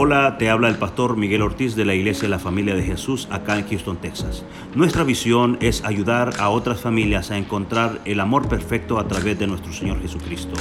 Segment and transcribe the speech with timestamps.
[0.00, 3.26] Hola, te habla el pastor Miguel Ortiz de la Iglesia de la Familia de Jesús
[3.32, 4.44] acá en Houston, Texas.
[4.76, 9.48] Nuestra visión es ayudar a otras familias a encontrar el amor perfecto a través de
[9.48, 10.54] nuestro Señor Jesucristo.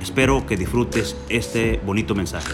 [0.00, 2.52] Espero que disfrutes este bonito mensaje.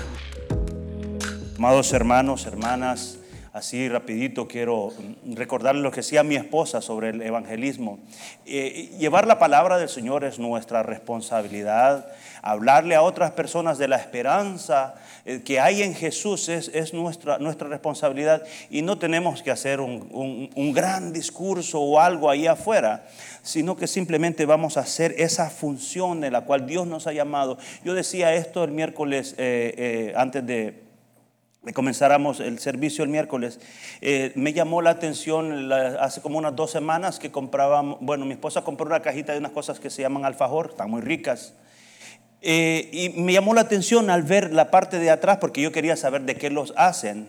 [1.59, 3.19] Amados hermanos, hermanas,
[3.53, 4.95] así rapidito quiero
[5.27, 7.99] recordarles lo que decía mi esposa sobre el evangelismo.
[8.47, 12.11] Eh, llevar la palabra del Señor es nuestra responsabilidad.
[12.41, 14.95] Hablarle a otras personas de la esperanza
[15.45, 20.73] que hay en Jesús es, nuestra, nuestra responsabilidad y no tenemos que hacer un, un,
[20.73, 23.07] gran discurso o algo ahí afuera,
[23.43, 27.59] sino que simplemente vamos a hacer esa función de la cual Dios nos ha llamado.
[27.85, 30.91] Yo decía esto el miércoles eh, antes de
[31.75, 33.61] comenzáramos el servicio el miércoles,
[34.01, 38.63] eh, me llamó la atención hace como unas dos semanas que comprábamos, bueno, mi esposa
[38.63, 41.55] compró una cajita de unas cosas que se llaman alfajor, están muy ricas.
[42.43, 45.97] Eh, y me llamó la atención al ver la parte de atrás porque yo quería
[45.97, 47.29] saber de qué los hacen.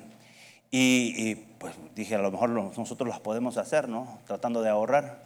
[0.71, 4.19] Y, y pues dije, a lo mejor nosotros las podemos hacer, ¿no?
[4.25, 5.23] Tratando de ahorrar.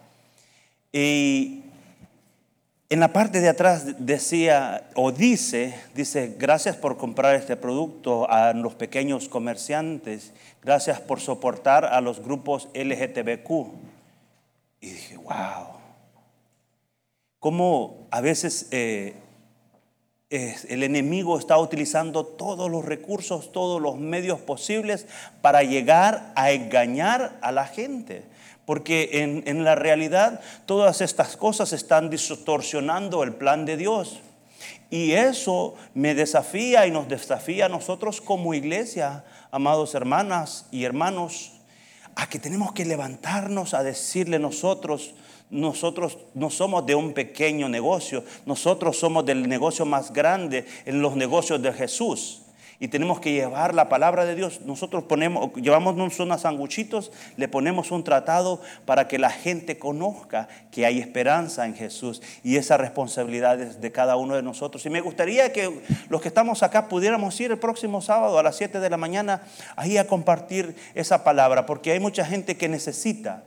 [0.91, 1.63] Y
[2.89, 8.53] en la parte de atrás decía o dice, dice, gracias por comprar este producto a
[8.53, 13.49] los pequeños comerciantes, gracias por soportar a los grupos LGTBQ.
[14.81, 15.79] Y dije, wow,
[17.39, 19.15] cómo a veces eh,
[20.29, 25.05] el enemigo está utilizando todos los recursos, todos los medios posibles
[25.41, 28.23] para llegar a engañar a la gente.
[28.65, 34.19] Porque en, la realidad todas estas cosas están distorsionando el plan de Dios.
[34.89, 41.53] Y eso me desafía y nos desafía a nosotros como iglesia, amados hermanas y hermanos,
[42.15, 45.13] a que tenemos que levantarnos a decirle nosotros,
[45.49, 51.15] nosotros no somos de un pequeño negocio, nosotros somos del negocio más grande en los
[51.15, 52.41] negocios de Jesús
[52.79, 54.61] y tenemos que llevar la palabra de Dios.
[54.65, 60.85] Nosotros ponemos, llevamos unos sanguchitos, le ponemos un tratado para que la gente conozca que
[60.85, 64.85] hay esperanza en Jesús y esa responsabilidad es de cada uno de nosotros.
[64.85, 68.57] Y me gustaría que los que estamos acá pudiéramos ir el próximo sábado a las
[68.57, 69.43] 7 de la mañana
[69.75, 73.43] ahí a compartir esa palabra, porque hay mucha gente que necesita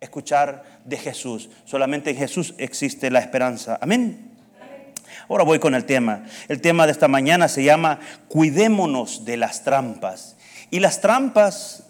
[0.00, 1.50] escuchar de Jesús.
[1.64, 3.78] Solamente en Jesús existe la esperanza.
[3.80, 4.28] Amén.
[5.28, 6.24] Ahora voy con el tema.
[6.48, 10.36] El tema de esta mañana se llama Cuidémonos de las trampas.
[10.70, 11.87] Y las trampas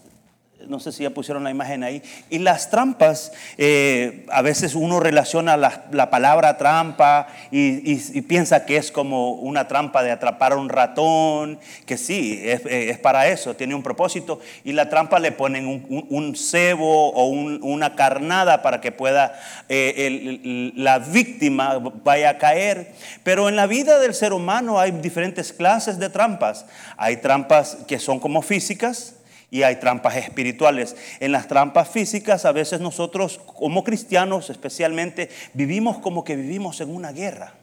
[0.66, 2.02] no sé si ya pusieron la imagen ahí.
[2.30, 8.90] Y las trampas, eh, a veces uno relaciona la, palabra trampa y, piensa que es
[8.90, 13.82] como una trampa de atrapar a un ratón, que sí, es, para eso, tiene un
[13.82, 14.40] propósito.
[14.64, 19.38] Y la trampa le ponen un, cebo o una carnada para que pueda
[19.68, 22.92] eh, la víctima vaya a caer.
[23.22, 26.66] Pero en la vida del ser humano hay diferentes clases de trampas.
[26.96, 29.14] Hay trampas que son como físicas
[29.50, 30.96] y hay trampas espirituales.
[31.20, 36.94] En las trampas físicas a veces nosotros como cristianos especialmente vivimos como que vivimos en
[36.94, 37.54] una guerra.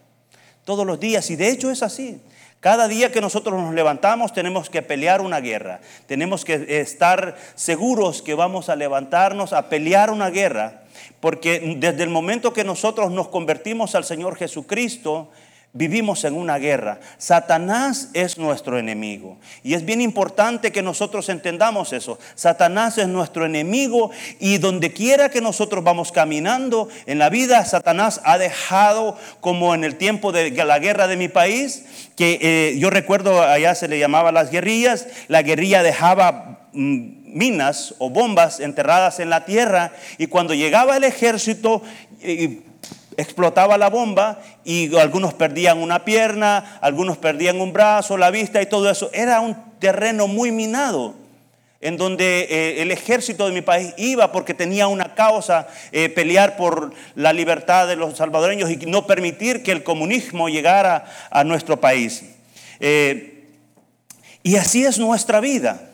[0.64, 1.30] Todos los días.
[1.30, 2.20] Y de hecho es así.
[2.60, 5.82] Cada día que nosotros nos levantamos tenemos que pelear una guerra.
[6.08, 10.82] Tenemos que estar seguros que vamos a levantarnos a pelear una guerra.
[11.20, 15.30] Porque desde el momento que nosotros nos convertimos al Señor Jesucristo,
[15.76, 17.00] vivimos en una guerra.
[17.20, 19.38] Satanás es nuestro enemigo.
[19.62, 22.18] Y es bien importante que nosotros entendamos eso.
[22.34, 24.10] Satanás es nuestro enemigo
[24.40, 29.84] y donde quiera que nosotros vamos caminando en la vida, Satanás ha dejado, como en
[29.84, 31.84] el tiempo de la guerra de mi país,
[32.16, 36.70] que eh, yo recuerdo allá se le llamaba las guerrillas, la guerrilla dejaba...
[36.74, 41.82] Mm, minas o bombas enterradas en la tierra y cuando llegaba el ejército
[43.18, 48.66] explotaba la bomba y algunos perdían una pierna, algunos perdían un brazo, la vista y
[48.66, 49.10] todo eso.
[49.14, 51.16] Era un terreno muy minado
[51.82, 56.58] en donde eh, el ejército de mi país iba porque tenía una causa, eh, pelear
[56.58, 61.80] por la libertad de los salvadoreños y no permitir que el comunismo llegara a nuestro
[61.80, 62.24] país.
[62.80, 63.50] Eh,
[64.42, 65.92] y así es nuestra vida.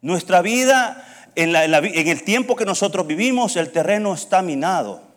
[0.00, 1.04] Nuestra vida,
[1.34, 5.07] en el tiempo que nosotros vivimos, el terreno está minado.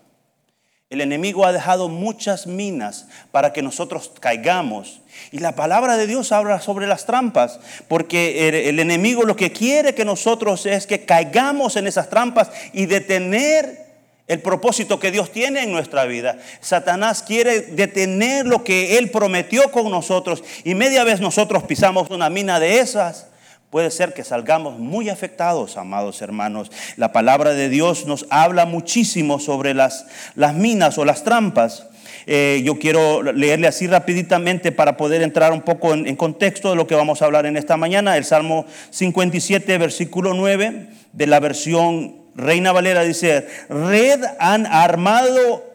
[0.92, 5.00] El enemigo ha dejado muchas minas para que nosotros caigamos.
[5.32, 9.96] Y la palabra de Dios habla sobre las trampas, porque el, enemigo lo que quiere
[9.96, 13.86] que nosotros es que caigamos en esas trampas y detener
[14.28, 16.38] el propósito que Dios tiene en nuestra vida.
[16.60, 22.30] Satanás quiere detener lo que Él prometió con nosotros y media vez nosotros pisamos una
[22.30, 23.31] mina de esas
[23.72, 26.72] puede ser que salgamos muy afectados, amados hermanos.
[26.98, 31.88] La palabra de Dios nos habla muchísimo sobre las, las minas o las trampas.
[32.28, 36.76] Eh, yo quiero leerle así rapiditamente para poder entrar un poco en, en contexto de
[36.76, 38.18] lo que vamos a hablar en esta mañana.
[38.18, 45.66] El Salmo 57, versículo 9 de la versión Reina Valera dice, red han armado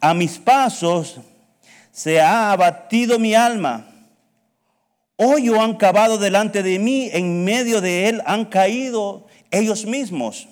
[0.00, 1.20] a mis pasos,
[1.90, 3.91] se ha abatido mi alma.
[5.24, 10.48] Hoyo han cavado delante de mí, en medio de él han caído ellos mismos.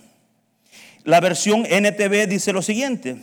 [1.03, 3.17] La versión NTV dice lo siguiente.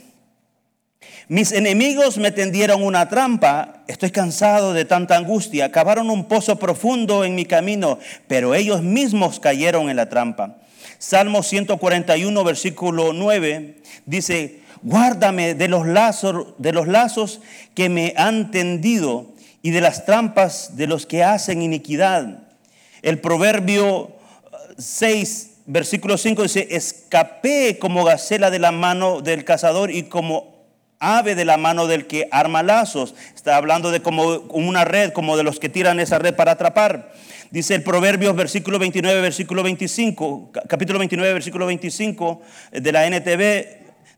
[1.28, 7.24] Mis enemigos me tendieron una trampa, estoy cansado de tanta angustia, cavaron un pozo profundo
[7.24, 10.58] en mi camino, pero ellos mismos cayeron en la trampa.
[10.98, 17.40] Salmo 141, versículo 9, dice, guárdame de los lazos, de los lazos
[17.74, 22.42] que me han tendido y de las trampas de los que hacen iniquidad.
[23.02, 24.12] El proverbio
[24.78, 30.58] 6, versículo 5 dice, escapé como gacela de la mano del cazador y como
[31.00, 33.14] ave de la mano del que arma lazos.
[33.34, 37.12] Está hablando de como una red, como de los que tiran esa red para atrapar.
[37.50, 43.66] Dice el Proverbios versículo 29, versículo 25, capítulo 29, versículo 25 de la NTV,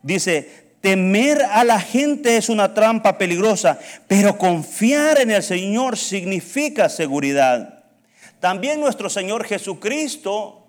[0.03, 3.79] dice, temer a la gente es una trampa peligrosa,
[4.09, 7.85] pero confiar en el Señor significa seguridad.
[8.41, 10.61] También nuestro Señor Jesucristo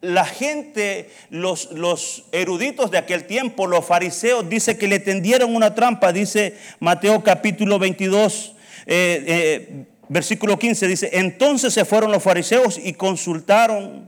[0.00, 6.12] la gente, los, eruditos de aquel tiempo, los fariseos, dice que le tendieron una trampa,
[6.12, 8.54] dice Mateo capítulo 22,
[8.86, 14.07] eh, eh, versículo 15 dice, entonces se fueron los fariseos y consultaron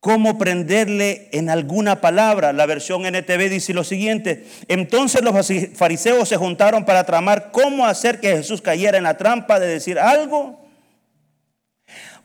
[0.00, 2.52] cómo prenderle en alguna palabra.
[2.52, 5.34] La versión NTV dice lo siguiente, entonces los
[5.74, 9.98] fariseos se juntaron para tramar cómo hacer que Jesús cayera en la trampa de decir
[9.98, 10.58] algo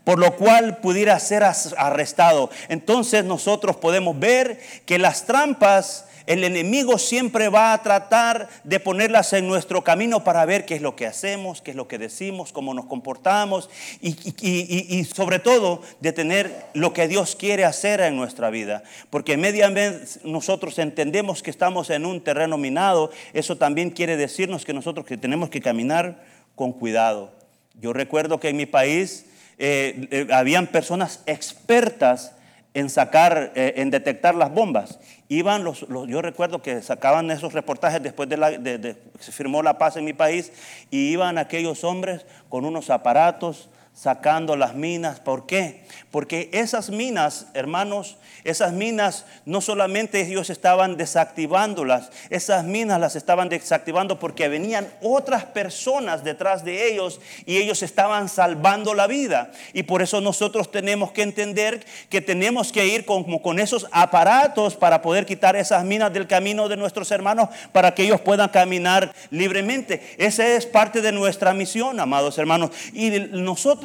[0.06, 2.50] por lo cual pudiera ser arrestado.
[2.70, 9.34] Entonces nosotros podemos ver que las trampas el enemigo siempre va a tratar de ponerlas
[9.34, 12.52] en nuestro camino para ver qué es lo que hacemos, qué es lo que decimos,
[12.52, 13.70] cómo nos comportamos
[14.02, 18.84] y, sobre todo de tener lo que Dios quiere hacer en nuestra vida.
[19.10, 24.66] Porque media vez nosotros entendemos que estamos en un terreno minado, eso también quiere decirnos
[24.66, 26.24] que nosotros que tenemos que caminar
[26.56, 27.34] con cuidado.
[27.80, 29.26] Yo recuerdo que en mi país
[29.58, 32.35] eh, eh, habían personas expertas
[32.76, 35.00] en sacar, eh, en detectar las bombas.
[35.30, 39.80] Iban los, yo recuerdo que sacaban esos reportajes después de, la, de, se firmó la
[39.80, 40.52] paz en mi país
[40.92, 45.22] y iban aquellos hombres con unos aparatos sacando las minas.
[45.22, 45.86] ¿Por qué?
[46.12, 53.48] Porque esas minas, hermanos, esas minas no solamente ellos estaban desactivándolas, esas minas las estaban
[53.48, 59.52] desactivando porque venían otras personas detrás de ellos y ellos estaban salvando la vida.
[59.72, 64.76] Y por eso nosotros tenemos que entender que tenemos que ir con, con esos aparatos
[64.76, 69.14] para poder quitar esas minas del camino de nuestros hermanos para que ellos puedan caminar
[69.32, 70.16] libremente.
[70.18, 72.72] Esa es parte de nuestra misión, amados hermanos.
[72.94, 73.85] Y nosotros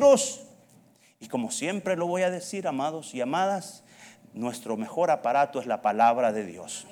[1.21, 3.83] y como siempre lo voy a decir, amados y amadas,
[4.33, 6.87] nuestro mejor aparato es la palabra de Dios.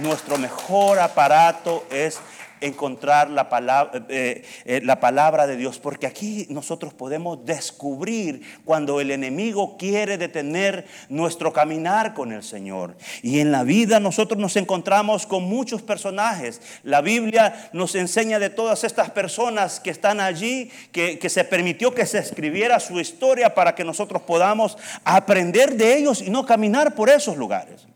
[0.00, 2.18] Nuestro mejor aparato es
[2.62, 9.00] encontrar la palabra, eh, eh, la palabra de Dios, porque aquí nosotros podemos descubrir cuando
[9.00, 12.96] el enemigo quiere detener nuestro caminar con el Señor.
[13.22, 16.60] Y en la vida nosotros nos encontramos con muchos personajes.
[16.82, 21.94] La Biblia nos enseña de todas estas personas que están allí, que, que se permitió
[21.94, 26.94] que se escribiera su historia para que nosotros podamos aprender de ellos y no caminar
[26.94, 27.91] por esos lugares.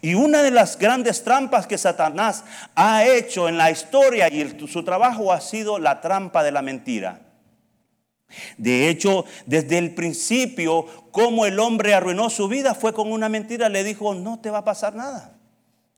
[0.00, 4.84] Y una de las grandes trampas que Satanás ha hecho en la historia y su
[4.84, 7.20] trabajo ha sido la trampa de la mentira.
[8.56, 13.68] De hecho, desde el principio, como el hombre arruinó su vida fue con una mentira.
[13.68, 15.38] Le dijo, no te va a pasar nada.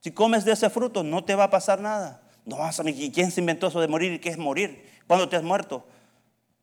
[0.00, 2.22] Si comes de ese fruto, no te va a pasar nada.
[2.44, 4.86] No vas a ¿Quién se inventó eso de morir y qué es morir?
[5.06, 5.86] cuando te has muerto?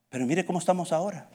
[0.09, 1.29] Pero mire cómo estamos ahora.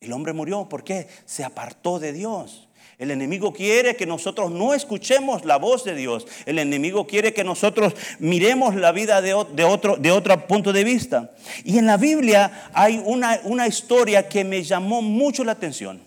[0.00, 1.08] El hombre murió, ¿por qué?
[1.24, 2.68] Se apartó de Dios.
[3.02, 6.24] El enemigo quiere que nosotros no escuchemos la voz de Dios.
[6.46, 11.34] El enemigo quiere que nosotros miremos la vida de, otro, de otro punto de vista.
[11.64, 16.00] Y en la Biblia hay una, una historia que me llamó mucho la atención.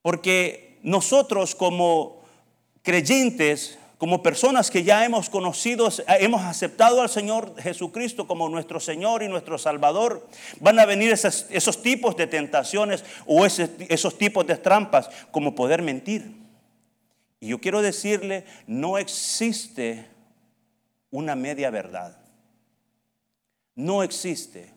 [0.00, 2.22] Porque nosotros como
[2.82, 5.88] creyentes como personas que ya hemos conocido,
[6.20, 10.28] hemos aceptado al Señor Jesucristo como nuestro Señor y nuestro Salvador,
[10.60, 16.36] van a venir esos, tipos de tentaciones o esos tipos de trampas como poder mentir.
[17.40, 20.06] Y yo quiero decirle, no existe
[21.10, 22.18] una media verdad.
[23.74, 24.74] No existe.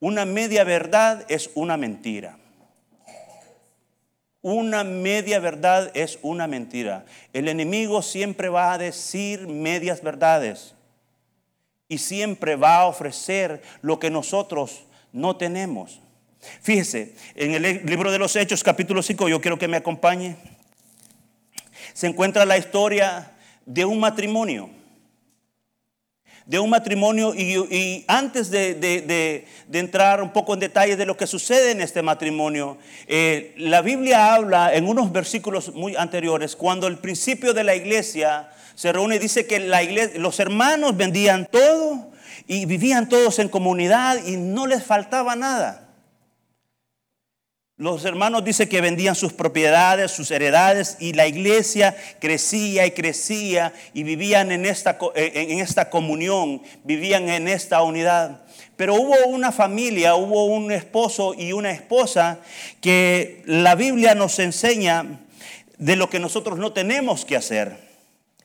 [0.00, 2.38] Una media verdad es una mentira.
[4.40, 7.04] Una media verdad es una mentira.
[7.32, 10.74] El enemigo siempre va a decir medias verdades
[11.88, 16.00] y siempre va a ofrecer lo que nosotros no tenemos.
[16.62, 20.36] Fíjese, en el libro de los Hechos, capítulo 5, yo quiero que me acompañe,
[21.92, 23.32] se encuentra la historia
[23.66, 24.70] de un matrimonio
[26.48, 31.72] de un matrimonio y, antes de, entrar un poco en detalle de lo que sucede
[31.72, 37.52] en este matrimonio, eh, la Biblia habla en unos versículos muy anteriores, cuando el principio
[37.52, 42.12] de la iglesia se reúne dice que la iglesia, los hermanos vendían todo
[42.46, 45.87] y vivían todos en comunidad y no les faltaba nada.
[47.78, 53.72] Los hermanos dicen que vendían sus propiedades, sus heredades, y la iglesia crecía y crecía
[53.94, 58.42] y vivían en esta, en esta comunión, vivían en esta unidad.
[58.74, 62.40] Pero hubo una familia, hubo un esposo y una esposa
[62.80, 65.20] que la Biblia nos enseña
[65.78, 67.76] de lo que nosotros no tenemos que hacer.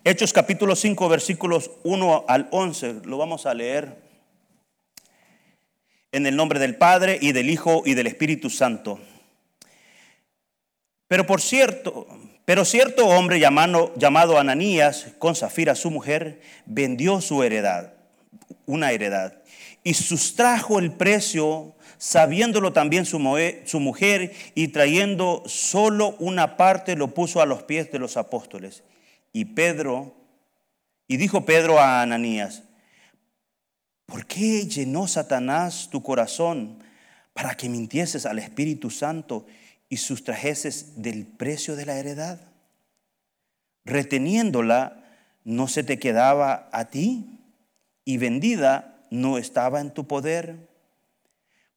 [0.03, 3.97] Hechos capítulo 5, versículos 1 al 11, lo vamos a leer.
[6.11, 8.99] En el nombre del Padre y del Hijo y del Espíritu Santo.
[11.07, 12.07] Pero por cierto,
[12.45, 17.93] pero cierto hombre llamado, llamado Ananías, con Zafira su mujer, vendió su heredad,
[18.65, 19.41] una heredad,
[19.83, 23.17] y sustrajo el precio, sabiéndolo también su,
[23.65, 28.83] su mujer, y trayendo solo una parte, lo puso a los pies de los apóstoles.
[29.31, 30.13] Y Pedro,
[31.07, 32.63] y dijo Pedro a Ananías,
[34.05, 36.83] ¿por qué llenó Satanás tu corazón
[37.33, 39.45] para que mintieses al Espíritu Santo?
[39.93, 42.39] Y sustrajeses del precio de la heredad.
[43.85, 45.03] Reteniéndola,
[45.43, 47.37] no se te quedaba a ti
[48.03, 50.67] y vendida no estaba en tu poder.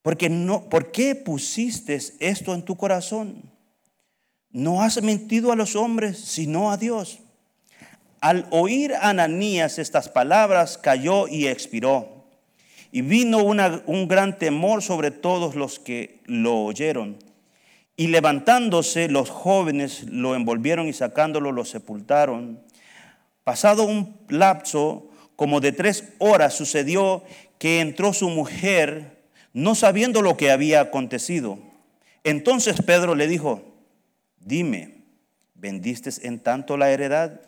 [0.00, 3.52] Porque no, ¿Por qué pusiste esto en tu corazón?
[4.50, 7.18] No has mentido a los hombres, sino a Dios.
[8.22, 12.24] Al oír Ananías estas palabras, cayó y expiró.
[12.92, 17.26] Y vino un gran temor sobre todos los que lo oyeron.
[17.96, 22.62] Y levantándose los jóvenes lo envolvieron y sacándolo lo sepultaron.
[23.44, 27.24] Pasado un lapso como de tres horas sucedió
[27.58, 29.16] que entró su mujer
[29.52, 31.58] no sabiendo lo que había acontecido.
[32.24, 33.62] Entonces Pedro le dijo,
[34.38, 35.04] dime,
[35.54, 37.40] ¿vendiste en tanto la heredad?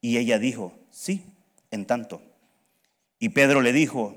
[0.00, 1.24] Y ella dijo, sí,
[1.70, 2.22] en tanto.
[3.18, 4.14] Y Pedro le dijo,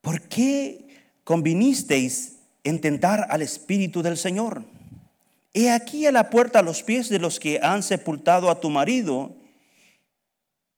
[0.00, 0.88] ¿por qué
[1.22, 2.29] convinisteis
[2.64, 4.64] en tentar al Espíritu del Señor.
[5.52, 8.70] He aquí a la puerta a los pies de los que han sepultado a tu
[8.70, 9.34] marido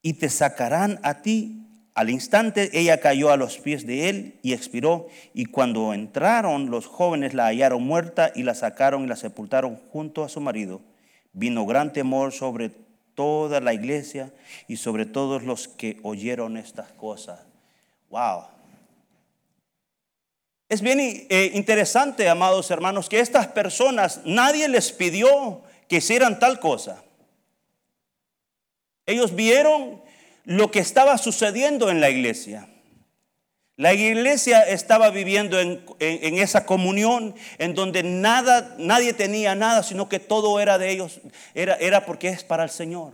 [0.00, 1.58] y te sacarán a ti.
[1.94, 5.08] Al instante ella cayó a los pies de él y expiró.
[5.34, 10.24] Y cuando entraron los jóvenes la hallaron muerta y la sacaron y la sepultaron junto
[10.24, 10.80] a su marido.
[11.34, 12.70] Vino gran temor sobre
[13.14, 14.32] toda la iglesia
[14.68, 17.40] y sobre todos los que oyeron estas cosas.
[18.08, 18.44] Wow.
[20.72, 26.60] Es bien eh, interesante, amados hermanos, que estas personas, nadie les pidió que hicieran tal
[26.60, 27.04] cosa.
[29.04, 30.02] Ellos vieron
[30.44, 32.70] lo que estaba sucediendo en la iglesia.
[33.76, 35.84] La iglesia estaba viviendo en,
[36.38, 41.20] esa comunión en donde nada, nadie tenía nada, sino que todo era de ellos,
[41.52, 43.12] era, era porque es para el Señor.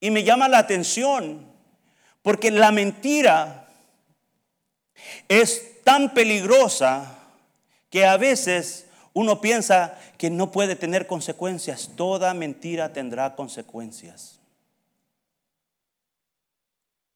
[0.00, 1.46] Y me llama la atención
[2.22, 3.63] porque la mentira
[5.28, 7.18] es tan peligrosa
[7.90, 11.90] que a veces uno piensa que no puede tener consecuencias.
[11.96, 14.40] Toda mentira tendrá consecuencias.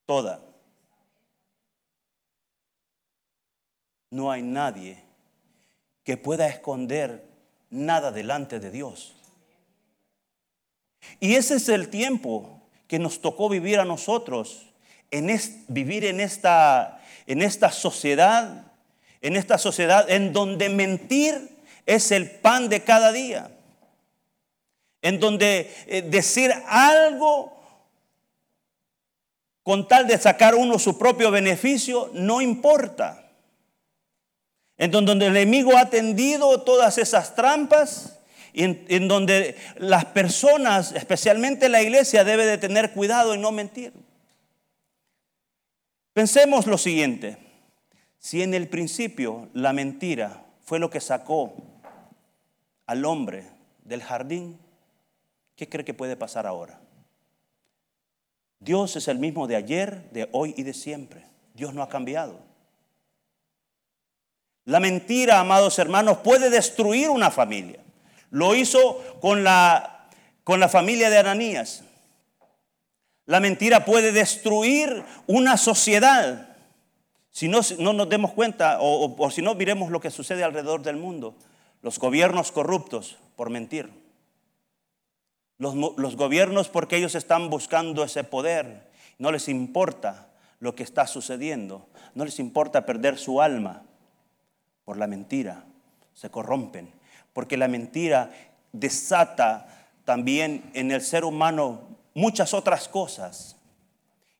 [0.06, 0.40] Toda.
[4.11, 5.02] No hay nadie
[6.04, 7.28] que pueda esconder
[7.68, 9.14] nada delante de Dios.
[11.20, 14.66] Y ese es el tiempo que nos tocó vivir a nosotros,
[15.11, 15.28] en
[15.68, 16.98] vivir en esta
[17.28, 18.64] en esta sociedad,
[19.20, 23.50] en esta sociedad en donde mentir es el pan de cada día,
[25.02, 27.54] en donde eh, decir algo
[29.62, 33.26] con tal de sacar uno su propio beneficio no importa.
[34.78, 38.20] En donde el enemigo ha tendido todas esas trampas,
[38.54, 43.92] en, en donde las personas, especialmente la iglesia, debe de tener cuidado y no mentir.
[46.18, 47.38] Pensemos lo siguiente,
[48.18, 51.54] si en el principio la mentira fue lo que sacó
[52.87, 53.44] al hombre
[53.84, 54.58] del jardín,
[55.54, 56.80] ¿qué cree que puede pasar ahora?
[58.58, 61.25] Dios es el mismo de ayer, de hoy y de siempre.
[61.54, 62.40] Dios no ha cambiado.
[64.64, 67.78] La mentira, amados hermanos, puede destruir una familia.
[68.30, 70.10] Lo hizo con la,
[70.42, 71.84] con la familia de Ananías.
[73.28, 76.56] La mentira puede destruir una sociedad.
[77.30, 80.97] Si no, no nos demos cuenta, o, si no, miremos lo que sucede alrededor del
[80.97, 81.35] mundo.
[81.82, 83.90] Los gobiernos corruptos por mentir.
[85.58, 88.88] Los, los gobiernos porque ellos están buscando ese poder.
[89.18, 91.87] No les importa lo que está sucediendo.
[92.14, 93.82] No les importa perder su alma
[94.87, 95.66] por la mentira.
[96.14, 96.90] Se corrompen.
[97.35, 98.30] Porque la mentira
[98.73, 103.56] desata también en el ser humano muchas otras cosas.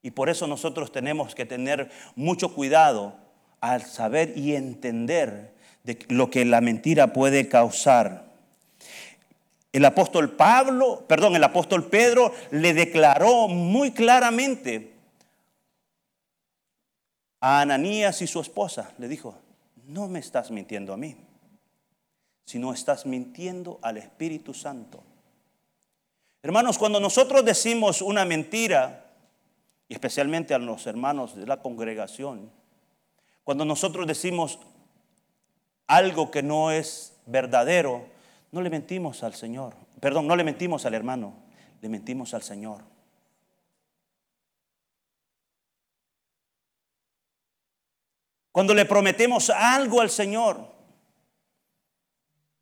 [0.01, 3.15] Y por eso nosotros tenemos que tener mucho cuidado
[3.61, 8.29] al saber y entender de lo que la mentira puede causar.
[9.71, 14.93] El apóstol Pablo, perdón, el apóstol Pedro le declaró muy claramente
[17.39, 19.35] a Ananías y su esposa, le dijo,
[19.87, 21.15] no me estás mintiendo a mí,
[22.45, 25.03] sino estás mintiendo al Espíritu Santo.
[26.41, 29.13] Hermanos, cuando nosotros decimos una mentira,
[29.89, 32.51] y especialmente a los hermanos de la congregación,
[33.43, 34.59] cuando nosotros decimos
[35.87, 38.05] algo que no es verdadero,
[38.51, 39.75] no le mentimos al Señor.
[39.99, 41.33] Perdón, no le mentimos al hermano,
[41.81, 42.83] le mentimos al Señor.
[48.51, 50.67] Cuando le prometemos algo al Señor,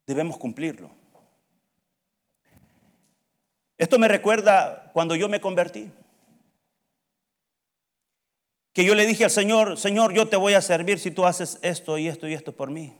[0.06, 0.97] debemos cumplirlo.
[3.78, 5.90] Esto me recuerda cuando yo me convertí.
[8.72, 11.58] Que yo le dije al Señor, Señor, yo te voy a servir si tú haces
[11.62, 12.92] esto y esto y esto por mí.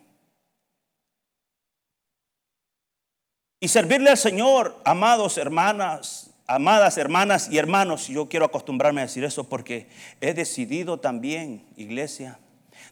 [3.60, 9.24] Y servirle al Señor, amados hermanas, amadas hermanas y hermanos, yo quiero acostumbrarme a decir
[9.24, 9.88] eso porque
[10.20, 12.38] he decidido también, iglesia,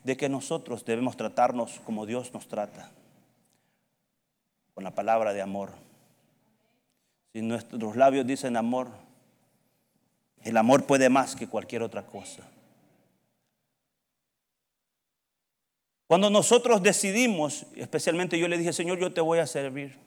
[0.02, 2.90] de que nosotros debemos tratarnos como Dios nos trata,
[4.74, 5.85] con la palabra de amor.
[7.36, 8.88] Si nuestros labios dicen amor,
[10.42, 12.42] el amor puede más que cualquier otra cosa.
[16.06, 19.98] Cuando nosotros decidimos, especialmente yo le dije, Señor, yo te voy a servir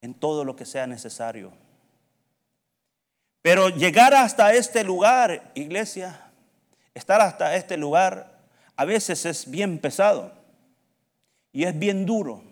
[0.00, 1.52] en todo lo que sea necesario.
[3.40, 6.28] Pero llegar hasta este lugar, iglesia,
[6.92, 8.40] estar hasta este lugar,
[8.74, 10.32] a veces es bien pesado
[11.52, 12.47] y es bien duro.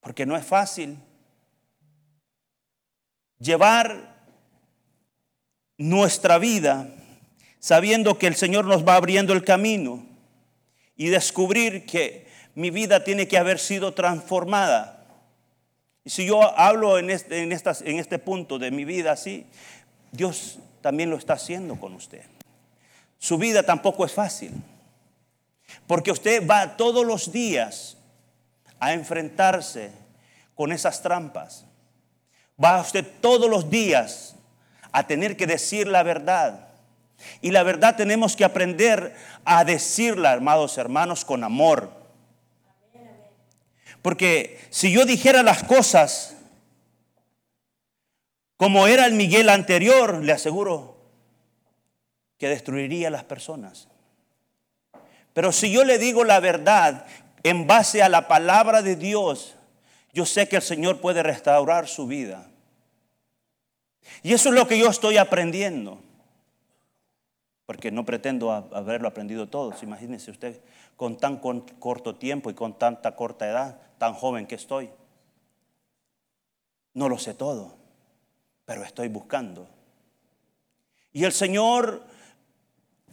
[0.00, 0.98] Porque no es fácil
[3.38, 4.20] llevar
[5.76, 6.88] nuestra vida
[7.58, 10.06] sabiendo que el Señor nos va abriendo el camino
[10.96, 15.06] y descubrir que mi vida tiene que haber sido transformada.
[16.04, 19.46] Y si yo hablo en este, en, en este punto de mi vida así,
[20.12, 22.22] Dios también lo está haciendo con usted.
[23.18, 24.52] Su vida tampoco es fácil,
[25.86, 27.98] porque usted va todos los días
[28.80, 29.92] a enfrentarse
[30.54, 31.66] con esas trampas.
[32.62, 34.34] Va usted todos los días
[34.92, 36.68] a tener que decir la verdad.
[37.40, 39.14] Y la verdad tenemos que aprender
[39.44, 41.92] a decirla, amados hermanos, con amor.
[44.02, 46.36] Porque si yo dijera las cosas
[48.56, 50.98] como era el Miguel anterior, le aseguro
[52.36, 53.88] que destruiría a las personas.
[55.32, 57.06] Pero si yo le digo la verdad
[57.42, 59.54] en base a la palabra de Dios,
[60.12, 62.50] yo sé que el Señor puede restaurar su vida.
[64.22, 66.00] Y eso es lo que yo estoy aprendiendo.
[67.66, 69.72] Porque no pretendo haberlo aprendido todo.
[69.82, 70.60] Imagínense usted
[70.96, 74.90] con tan corto tiempo y con tanta corta edad, tan joven que estoy.
[76.92, 77.76] No lo sé todo,
[78.64, 79.68] pero estoy buscando.
[81.12, 82.02] Y el Señor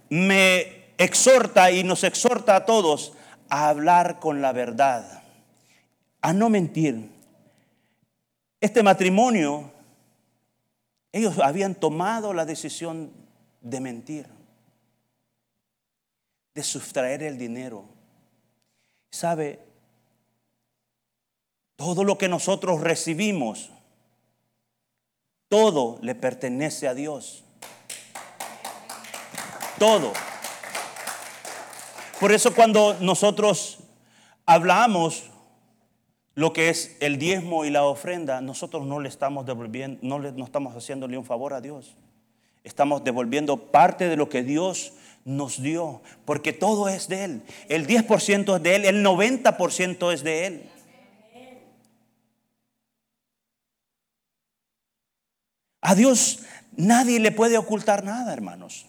[0.09, 3.13] me exhorta y nos exhorta a todos
[3.49, 5.23] a hablar con la verdad,
[6.21, 7.11] a no mentir.
[8.59, 9.71] Este matrimonio,
[11.11, 13.11] ellos habían tomado la decisión
[13.61, 14.27] de mentir,
[16.53, 17.85] de sustraer el dinero.
[19.09, 19.59] ¿Sabe?
[21.75, 23.69] Todo lo que nosotros recibimos,
[25.47, 27.43] todo le pertenece a Dios.
[29.77, 30.11] Todo.
[32.19, 33.77] Por eso cuando nosotros
[34.47, 35.25] hablamos
[36.33, 40.31] lo que es el diezmo y la ofrenda, nosotros no le estamos devolviendo, no, le,
[40.31, 41.95] no estamos haciéndole un favor a Dios.
[42.63, 44.93] Estamos devolviendo parte de lo que Dios
[45.25, 47.43] nos dio, porque todo es de Él.
[47.69, 50.69] El 10% es de Él, el 90% es de Él.
[55.81, 56.39] A Dios
[56.75, 58.87] nadie le puede ocultar nada, hermanos.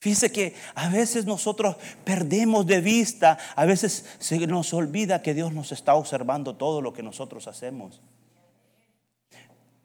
[0.00, 5.52] Fíjese que a veces nosotros perdemos de vista, a veces se nos olvida que Dios
[5.52, 8.00] nos está observando todo lo que nosotros hacemos.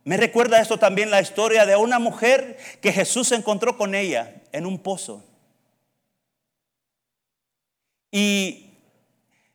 [0.04, 4.36] Me recuerda esto también la historia de una mujer que Jesús se encontró con ella
[4.52, 5.24] en un pozo.
[8.12, 8.78] Y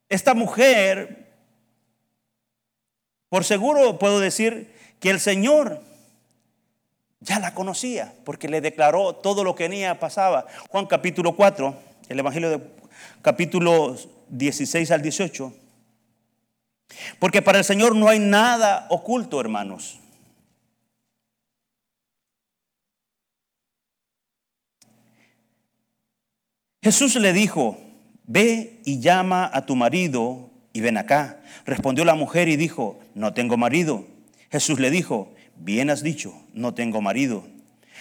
[0.09, 1.29] esta mujer,
[3.29, 5.83] por seguro puedo decir que el Señor
[7.21, 10.47] ya la conocía, porque le declaró todo lo que en ella pasaba.
[10.69, 11.75] Juan capítulo 4,
[12.09, 12.61] el Evangelio de
[13.23, 13.97] capítulo
[14.29, 15.53] 16 al 18.
[17.19, 20.01] Porque para el Señor no hay nada oculto, hermanos.
[26.83, 27.77] Jesús le dijo,
[28.25, 31.41] ve y llama a tu marido y ven acá.
[31.67, 34.07] Respondió la mujer y dijo, no tengo marido.
[34.51, 37.47] Jesús le dijo, bien has dicho, no tengo marido.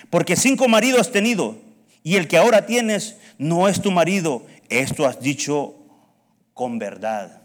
[0.10, 1.58] Porque cinco maridos has tenido
[2.04, 4.46] y el que ahora tienes no es tu marido.
[4.70, 5.76] Esto has dicho
[6.54, 7.42] con verdad.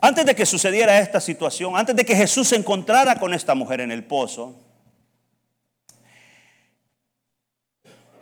[0.00, 3.80] Antes de que sucediera esta situación, antes de que Jesús se encontrara con esta mujer
[3.80, 4.56] en el pozo,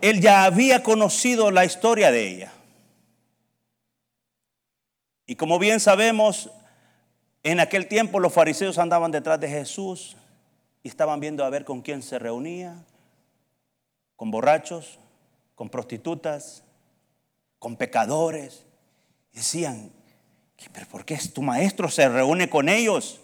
[0.01, 2.53] él ya había conocido la historia de ella.
[5.27, 6.51] Y como bien sabemos,
[7.43, 10.17] en aquel tiempo los fariseos andaban detrás de Jesús
[10.83, 12.85] y estaban viendo a ver con quién se reunía,
[14.17, 14.99] con borrachos,
[15.55, 16.65] con prostitutas,
[17.59, 18.67] con pecadores.
[19.33, 19.93] decían,
[20.73, 23.21] pero ¿por qué tu maestro se reúne con ellos?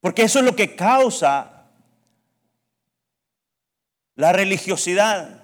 [0.00, 1.70] Porque eso es lo que causa
[4.16, 5.42] la religiosidad.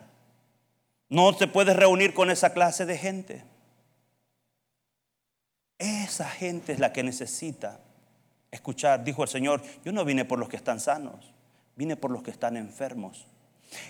[1.08, 3.44] No te puedes reunir con esa clase de gente.
[6.08, 7.80] Esa gente es la que necesita
[8.50, 9.04] escuchar.
[9.04, 11.32] Dijo el Señor, yo no vine por los que están sanos,
[11.76, 13.26] vine por los que están enfermos.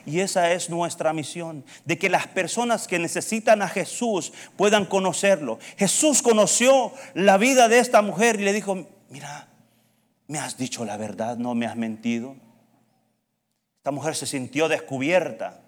[0.04, 5.61] Y esa es nuestra misión, de que las personas que necesitan a Jesús puedan conocerlo.
[5.76, 9.48] Jesús conoció la vida de esta mujer y le dijo, mira,
[10.26, 12.35] me has dicho la verdad, no me has mentido.
[13.76, 15.61] Esta mujer se sintió descubierta,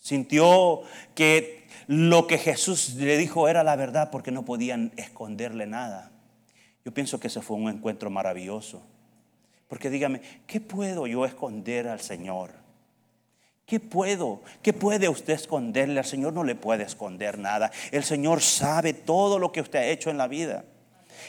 [0.00, 0.82] sintió
[1.14, 6.10] que lo que Jesús le dijo era la verdad porque no podían esconderle nada.
[6.84, 8.82] Yo pienso que ese fue un encuentro maravilloso.
[9.68, 12.50] Porque dígame, ¿qué puedo yo esconder al Señor?
[13.64, 14.42] ¿Qué puedo?
[14.62, 15.98] ¿Qué puede usted esconderle?
[15.98, 17.70] Al Señor no le puede esconder nada.
[17.90, 20.66] El Señor sabe todo lo que usted ha hecho en la vida.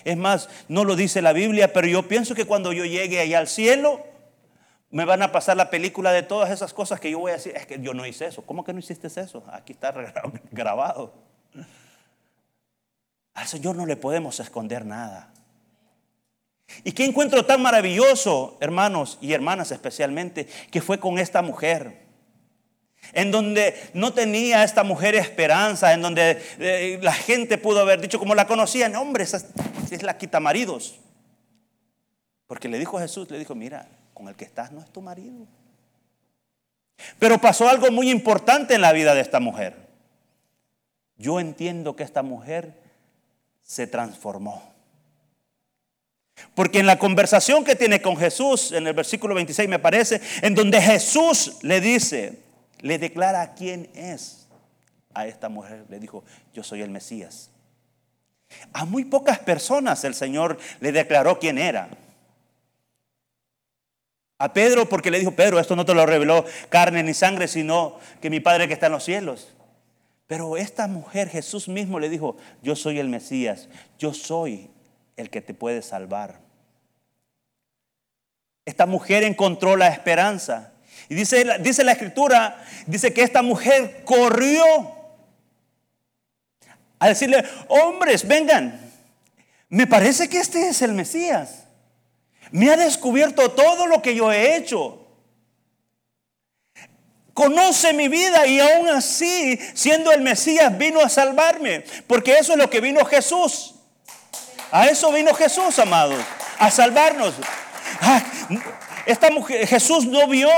[0.04, 3.39] Es más, no lo dice la Biblia, pero yo pienso que cuando yo llegue allá
[3.39, 4.06] al cielo,
[4.91, 7.56] me van a pasar la película de todas esas cosas que yo voy a decir,
[7.56, 8.41] es que yo no hice eso.
[8.43, 9.43] ¿Cómo que no hiciste eso?
[9.52, 9.93] Aquí está
[10.52, 11.13] grabado.
[13.36, 15.32] Al Señor no le podemos esconder nada.
[16.84, 22.08] Y qué encuentro tan maravilloso, hermanos y hermanas especialmente, que fue con esta mujer.
[23.13, 28.19] En donde no tenía esta mujer esperanza, en donde eh, la gente pudo haber dicho,
[28.19, 29.38] como la conocían, hombre, esa
[29.89, 30.99] es la quita maridos.
[32.45, 33.88] Porque le dijo a Jesús, le dijo, mira,
[34.19, 35.47] con el que estás no es tu marido.
[37.19, 39.77] Pero pasó algo muy importante en la vida de esta mujer.
[41.15, 42.73] Yo entiendo que esta mujer
[43.63, 44.73] se transformó.
[46.53, 50.53] Porque en la conversación que tiene con Jesús, en el versículo 26 me parece, en
[50.53, 52.39] donde Jesús le dice,
[52.82, 54.49] le declara quién es
[55.13, 57.51] a esta mujer, le dijo, yo soy el Mesías.
[58.73, 61.88] A muy pocas personas el Señor le declaró quién era.
[64.39, 67.99] A Pedro porque le dijo, Pedro, esto no te lo reveló carne ni sangre, sino
[68.21, 69.54] que mi Padre que está en los cielos.
[70.28, 74.69] Pero esta mujer, Jesús mismo le dijo, yo soy el Mesías, yo soy
[75.17, 76.39] el que te puede salvar.
[78.63, 80.71] Esta mujer encontró la esperanza.
[81.10, 84.63] Y dice, dice la escritura, dice que esta mujer corrió
[86.99, 88.80] a decirle, hombres, vengan,
[89.67, 91.65] me parece que este es el Mesías.
[92.51, 95.05] Me ha descubierto todo lo que yo he hecho.
[97.33, 101.85] Conoce mi vida y aún así, siendo el Mesías, vino a salvarme.
[102.07, 103.75] Porque eso es lo que vino Jesús.
[104.71, 106.19] A eso vino Jesús, amados.
[106.57, 107.35] A salvarnos.
[108.01, 108.21] Ah,
[109.05, 110.49] esta mujer, Jesús no vio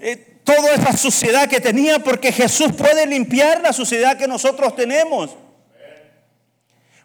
[0.00, 5.36] eh, toda esa suciedad que tenía porque Jesús puede limpiar la suciedad que nosotros tenemos.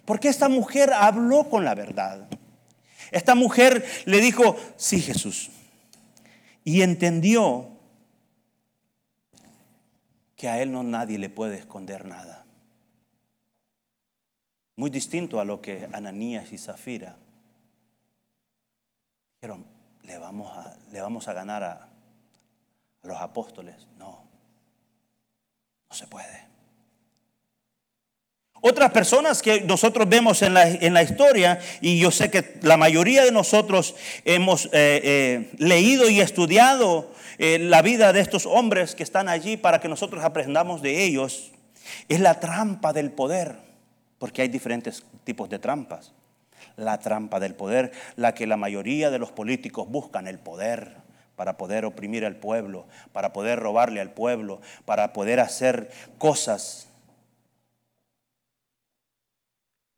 [0.05, 2.27] Porque esta mujer habló con la verdad.
[3.11, 5.49] Esta mujer le dijo, sí Jesús.
[6.63, 7.69] Y entendió
[10.35, 12.45] que a él no nadie le puede esconder nada.
[14.75, 17.17] Muy distinto a lo que Ananías y Zafira
[19.35, 19.65] dijeron,
[20.03, 21.71] le vamos a, le vamos a ganar a,
[23.03, 23.87] a los apóstoles.
[23.97, 24.23] No,
[25.89, 26.56] no se puede.
[28.61, 32.75] Otras personas que nosotros vemos en la, en la, historia, y yo sé que la
[32.75, 38.95] mayoría de nosotros hemos eh, eh, leído y estudiado eh, la vida de estos hombres
[38.95, 41.51] que están allí para que nosotros aprendamos de ellos,
[42.09, 43.57] es la trampa del poder,
[44.17, 46.13] porque hay diferentes tipos de trampas.
[46.75, 50.95] La trampa del poder, la que la mayoría de los políticos buscan, el poder
[51.35, 56.86] para poder oprimir al pueblo, para poder robarle al pueblo, para poder hacer cosas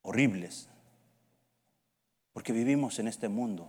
[0.02, 0.70] horribles.
[2.34, 3.68] Porque vivimos en este mundo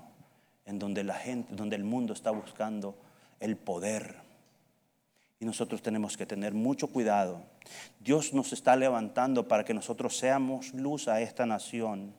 [0.65, 2.95] en donde la gente, donde el mundo está buscando
[3.41, 4.17] el poder.
[5.41, 7.43] Y nosotros tenemos que tener mucho cuidado.
[7.99, 12.15] Dios nos está levantando para que nosotros seamos luz a esta nación.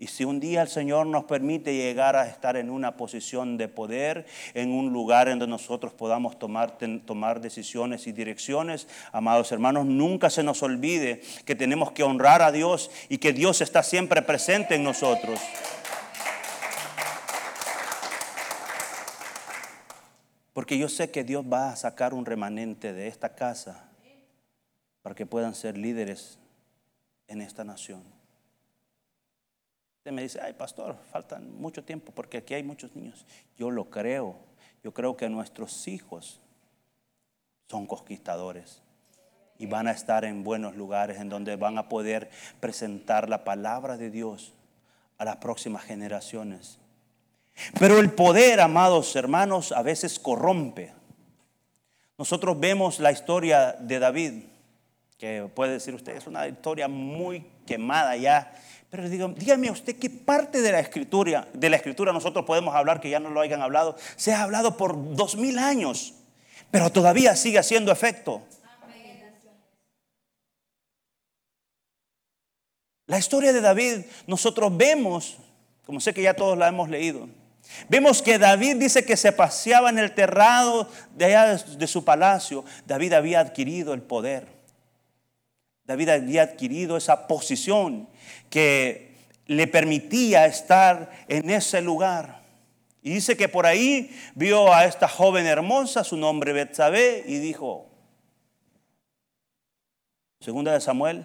[0.00, 3.66] Y si un día el Señor nos permite llegar a estar en una posición de
[3.66, 9.86] poder, en un lugar en donde nosotros podamos tomar, tomar decisiones y direcciones, amados hermanos,
[9.86, 14.22] nunca se nos olvide que tenemos que honrar a Dios y que Dios está siempre
[14.22, 15.40] presente en nosotros.
[20.52, 23.88] Porque yo sé que Dios va a sacar un remanente de esta casa
[25.02, 26.38] para que puedan ser líderes
[27.26, 28.17] en esta nación
[30.12, 33.26] me dice, ay pastor, faltan mucho tiempo porque aquí hay muchos niños.
[33.56, 34.36] Yo lo creo.
[34.82, 36.40] Yo creo que nuestros hijos
[37.68, 38.80] son conquistadores
[39.58, 43.96] y van a estar en buenos lugares en donde van a poder presentar la palabra
[43.96, 44.54] de Dios
[45.18, 46.78] a las próximas generaciones.
[47.78, 50.92] Pero el poder, amados hermanos, a veces corrompe.
[52.16, 54.44] Nosotros vemos la historia de David,
[55.18, 58.54] que puede decir usted, es una historia muy quemada ya
[58.90, 63.00] pero digo, dígame usted qué parte de la escritura, de la escritura nosotros podemos hablar
[63.00, 63.96] que ya no lo hayan hablado.
[64.16, 66.14] Se ha hablado por dos mil años,
[66.70, 68.42] pero todavía sigue haciendo efecto.
[73.06, 75.38] La historia de David, nosotros vemos,
[75.86, 77.28] como sé que ya todos la hemos leído,
[77.88, 82.64] vemos que David dice que se paseaba en el terrado de allá de su palacio.
[82.86, 84.57] David había adquirido el poder.
[85.88, 88.10] David había adquirido esa posición
[88.50, 92.42] que le permitía estar en ese lugar.
[93.02, 97.88] Y dice que por ahí vio a esta joven hermosa, su nombre Betsabé, y dijo,
[100.40, 101.24] segunda de Samuel,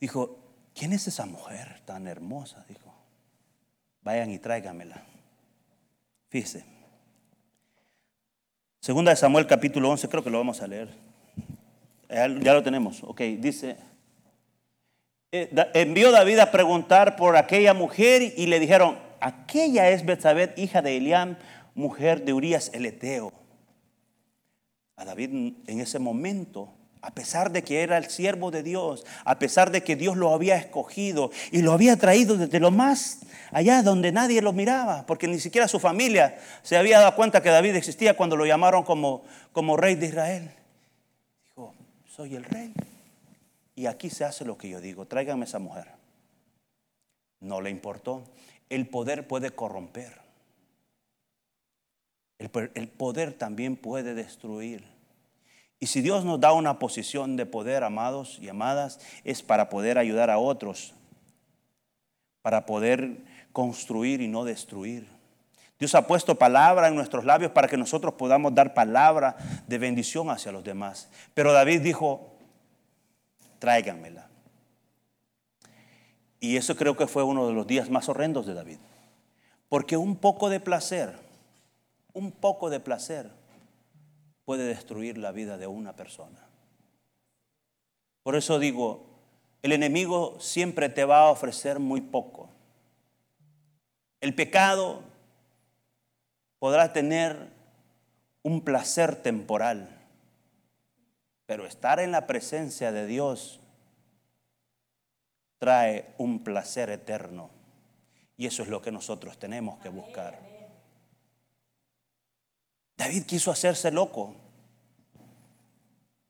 [0.00, 0.40] dijo,
[0.74, 2.64] ¿quién es esa mujer tan hermosa?
[2.68, 2.92] Dijo,
[4.02, 5.04] vayan y tráigamela.
[6.28, 6.64] Fíjese.
[8.80, 11.07] Segunda de Samuel capítulo 11, creo que lo vamos a leer.
[12.08, 13.02] Ya lo tenemos.
[13.02, 13.76] Ok, dice,
[15.30, 20.80] eh, envió David a preguntar por aquella mujer y le dijeron, aquella es Betsabé, hija
[20.80, 21.36] de Eliam,
[21.74, 23.34] mujer de Urias el Eteo.
[24.96, 29.38] A David en ese momento, a pesar de que era el siervo de Dios, a
[29.38, 33.20] pesar de que Dios lo había escogido y lo había traído desde lo más
[33.52, 37.50] allá donde nadie lo miraba, porque ni siquiera su familia se había dado cuenta que
[37.50, 40.57] David existía cuando lo llamaron como, como rey de Israel.
[42.18, 42.74] Soy el rey.
[43.76, 45.86] Y aquí se hace lo que yo digo, tráiganme esa mujer.
[47.38, 48.24] No le importó.
[48.68, 50.20] El poder puede corromper.
[52.40, 54.84] El, poder también puede destruir.
[55.78, 59.96] Y si Dios nos da una posición de poder, amados y amadas, es para poder
[59.96, 60.94] ayudar a otros,
[62.42, 63.18] para poder
[63.52, 65.06] construir y no destruir.
[65.78, 69.36] Dios ha puesto palabra en nuestros labios para que nosotros podamos dar palabra
[69.66, 71.08] de bendición hacia los demás.
[71.34, 72.32] Pero David dijo,
[73.60, 74.28] tráiganmela.
[76.40, 78.78] Y eso creo que fue uno de los días más horrendos de David.
[79.68, 81.14] Porque un poco de placer,
[82.12, 83.30] un poco de placer
[84.44, 86.46] puede destruir la vida de una persona.
[88.24, 89.06] Por eso digo,
[89.62, 92.50] el enemigo siempre te va a ofrecer muy poco.
[94.20, 95.02] El pecado
[96.58, 97.48] podrá tener
[98.42, 99.98] un placer temporal
[101.48, 103.58] pero estar en la presencia de Dios
[105.56, 107.48] trae un placer eterno.
[108.36, 110.38] Y eso es lo que nosotros tenemos que buscar.
[112.98, 114.36] David quiso hacerse loco.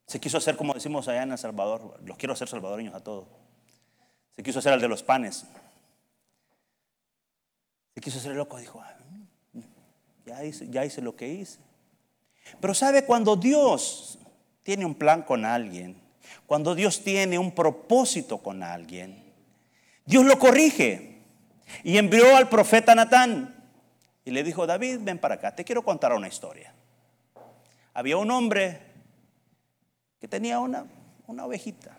[0.07, 1.99] Se quiso hacer como decimos allá en El Salvador.
[2.05, 3.27] Los quiero hacer salvadoreños a todos.
[4.37, 5.47] Se quiso hacer el de los panes.
[7.93, 8.57] Se quiso hacer loco.
[8.59, 8.81] Dijo,
[10.29, 11.59] ya hice, lo que hice.
[12.61, 14.19] Pero sabe cuando Dios
[14.63, 16.01] tiene un plan con alguien,
[16.47, 19.33] cuando Dios tiene un propósito con alguien,
[20.05, 21.23] Dios lo corrige
[21.83, 23.55] y envió al profeta Natán.
[24.25, 26.75] y le dijo, David, ven para acá, te quiero contar una historia.
[27.95, 28.81] Había un hombre
[30.21, 30.87] que tenía una,
[31.27, 31.97] una ovejita.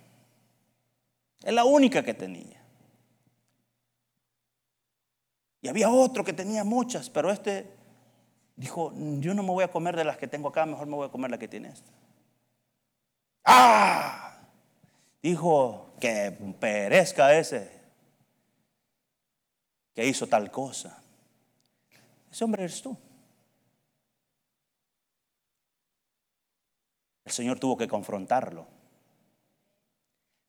[1.44, 2.62] Es la única que tenía.
[5.62, 7.79] Y había otro que tenía muchas, pero este
[8.60, 11.08] dijo, yo no me voy a comer de las que tengo acá, mejor me voy
[11.08, 11.90] a comer la que tiene esta.
[13.46, 14.38] ¡Ah!
[15.24, 17.72] Dijo que perezca ese
[19.94, 21.02] que hizo tal cosa.
[22.30, 22.98] Ese hombre eres tú.
[27.24, 28.68] El Señor tuvo que confrontarlo.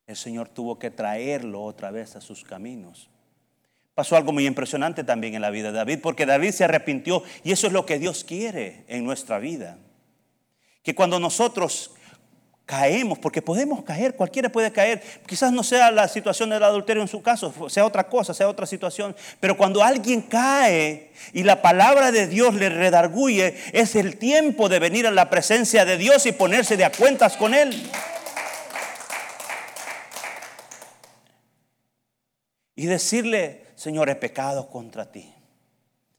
[0.06, 3.08] El Señor tuvo que traerlo otra vez a sus caminos.
[4.00, 7.52] Pasó algo muy impresionante también en la vida de David, porque David se arrepintió y
[7.52, 9.76] eso es lo que Dios quiere en nuestra vida.
[10.82, 11.90] Que cuando nosotros
[12.64, 15.02] caemos, porque podemos caer, cualquiera puede caer.
[15.26, 18.64] Quizás no sea la situación del adulterio en su caso, sea otra cosa, sea otra
[18.64, 19.14] situación.
[19.38, 24.78] Pero cuando alguien cae y la palabra de Dios le redarguye, es el tiempo de
[24.78, 27.86] venir a la presencia de Dios y ponerse de cuentas con Él.
[32.74, 35.32] Y decirle, Señor, he pecado contra ti.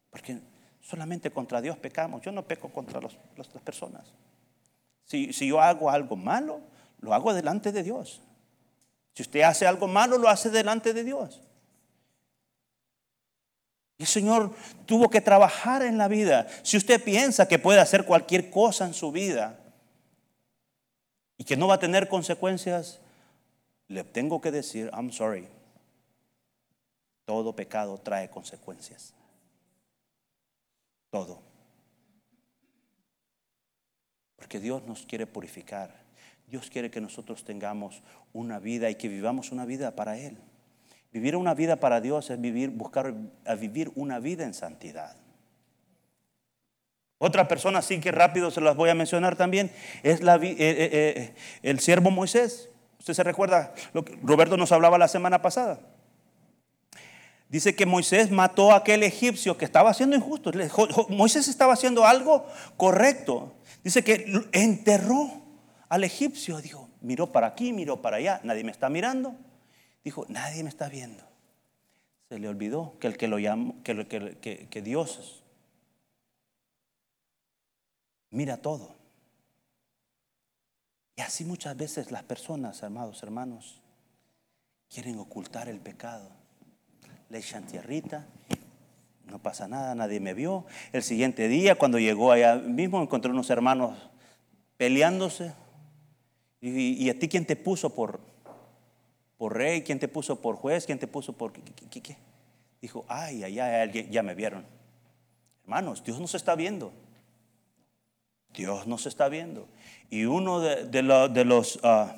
[0.09, 0.39] Porque
[0.81, 2.23] solamente contra Dios pecamos.
[2.23, 4.01] Yo no peco contra las personas.
[5.05, 6.61] Si, yo hago algo malo,
[7.01, 8.19] lo hago delante de Dios.
[9.13, 11.39] Si usted hace algo malo, lo hace delante de Dios.
[13.99, 14.55] El Señor
[14.87, 16.47] tuvo que trabajar en la vida.
[16.63, 19.59] Si usted piensa que puede hacer cualquier cosa en su vida
[21.37, 23.01] y que no va a tener consecuencias,
[23.87, 25.60] le tengo que decir, I'm sorry.
[27.25, 29.13] Todo pecado trae consecuencias.
[31.09, 31.41] Todo.
[34.35, 36.01] Porque Dios nos quiere purificar.
[36.47, 38.01] Dios quiere que nosotros tengamos
[38.33, 40.37] una vida y que vivamos una vida para Él.
[41.11, 43.13] Vivir una vida para Dios es vivir, buscar
[43.45, 45.15] a vivir una vida en santidad.
[47.23, 51.35] Otra persona, sí que rápido se las voy a mencionar también, es eh, eh, eh,
[51.61, 52.71] el siervo Moisés.
[52.97, 55.79] Usted se recuerda, lo que Roberto nos hablaba la semana pasada.
[57.51, 60.51] Dice que Moisés mató a aquel egipcio que estaba haciendo injusto.
[61.09, 63.53] Moisés estaba haciendo algo correcto.
[63.83, 65.29] Dice que enterró
[65.89, 66.61] al egipcio.
[66.61, 68.39] Dijo, miró para aquí, miró para allá.
[68.45, 69.35] Nadie me está mirando.
[70.01, 71.21] Dijo, nadie me está viendo.
[72.29, 75.43] Se le olvidó que el que lo llamó, que Dios
[78.29, 78.95] mira todo.
[81.17, 83.81] Y así muchas veces las personas, amados hermanos,
[84.89, 86.40] quieren ocultar el pecado.
[87.31, 88.27] Le echan tierrita
[89.31, 90.65] no pasa nada, nadie me vio.
[90.91, 93.97] El siguiente día, cuando llegó allá mismo, encontré unos hermanos
[94.77, 95.53] peleándose.
[96.59, 98.19] ¿Y, a ti quién te puso por,
[99.37, 99.81] por rey?
[99.81, 100.85] ¿Quién te puso por juez?
[100.85, 101.61] ¿Quién te puso por qué?
[102.01, 102.17] qué,
[102.81, 104.65] Dijo, ay, allá alguien, ya me vieron.
[105.63, 106.91] Hermanos, Dios nos está viendo.
[108.53, 109.67] Dios nos está viendo.
[110.09, 112.17] Y uno de, los ah,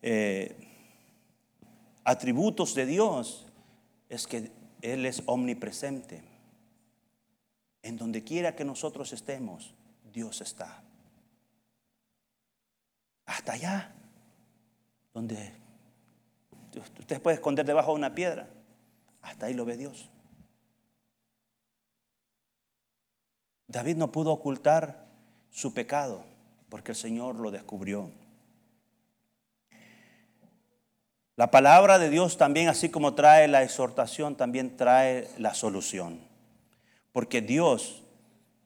[0.00, 0.56] eh,
[2.02, 3.47] atributos de Dios
[4.08, 4.50] es que
[4.82, 6.22] él es omnipresente.
[7.82, 9.74] En donde quiera que nosotros estemos,
[10.12, 10.82] Dios está.
[13.26, 13.94] Hasta allá,
[15.12, 15.52] donde
[16.98, 18.48] usted puede esconder debajo de una piedra,
[19.22, 20.10] hasta ahí lo ve Dios.
[23.66, 25.06] David no pudo ocultar
[25.50, 26.24] su pecado
[26.68, 28.10] porque el Señor lo descubrió.
[31.38, 36.18] La palabra de Dios también, así como trae la exhortación, también trae la solución.
[37.12, 38.02] Porque Dios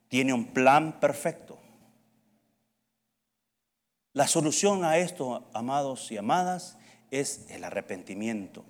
[0.09, 1.59] tiene un plan perfecto.
[4.15, 6.79] La solución a esto, amados y amadas,
[7.11, 8.65] es el arrepentimiento.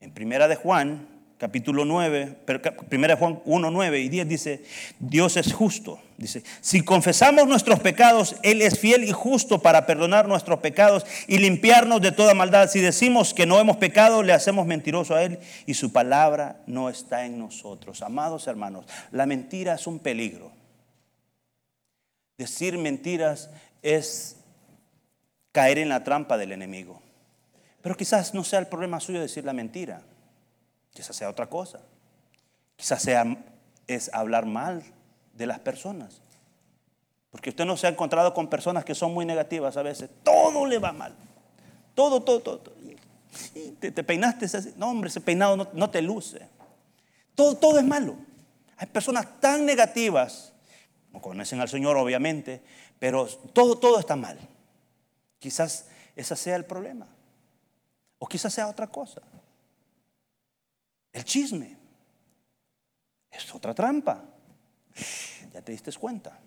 [0.00, 1.06] En primera de Juan,
[1.36, 2.44] capítulo 9,
[2.88, 4.64] primera Juan 1, 9 y 10 dice,
[4.98, 6.00] Dios es justo.
[6.18, 11.38] Dice, si confesamos nuestros pecados, Él es fiel y justo para perdonar nuestros pecados y
[11.38, 12.68] limpiarnos de toda maldad.
[12.68, 16.88] Si decimos que no hemos pecado, le hacemos mentiroso a Él y su palabra no
[16.88, 18.02] está en nosotros.
[18.02, 20.50] Amados hermanos, la mentira es un peligro.
[22.36, 23.50] Decir mentiras
[23.82, 24.38] es
[25.52, 27.00] caer en la trampa del enemigo.
[27.80, 30.02] Pero quizás no sea el problema suyo decir la mentira.
[30.92, 31.78] Quizás sea otra cosa.
[32.74, 33.24] Quizás sea
[33.86, 34.82] es hablar mal
[35.38, 36.20] de las personas.
[37.30, 40.10] Porque usted no se ha encontrado con personas que son muy negativas a veces.
[40.22, 41.14] Todo le va mal.
[41.94, 42.72] Todo, todo, todo.
[43.80, 44.74] te, peinaste así.
[44.76, 46.48] No, hombre, ese peinado no, te luce.
[47.34, 48.16] Todo, todo es malo.
[48.76, 50.52] Hay personas tan negativas.
[51.12, 52.62] No conocen al Señor, obviamente.
[52.98, 54.38] Pero todo, todo está mal.
[55.38, 55.86] Quizás
[56.16, 57.06] ese sea el problema.
[58.18, 59.22] O quizás sea otra cosa.
[61.12, 61.76] El chisme.
[63.30, 64.24] Es otra trampa.
[65.52, 66.38] Ya te diste cuenta.